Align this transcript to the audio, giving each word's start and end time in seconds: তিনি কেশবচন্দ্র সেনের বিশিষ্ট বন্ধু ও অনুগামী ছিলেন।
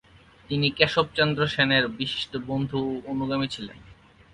তিনি 0.49 0.67
কেশবচন্দ্র 0.71 1.41
সেনের 1.47 1.85
বিশিষ্ট 1.89 2.31
বন্ধু 2.47 2.79
ও 2.87 2.93
অনুগামী 3.11 3.47
ছিলেন। 3.47 3.77